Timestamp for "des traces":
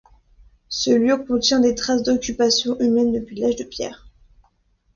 1.59-2.01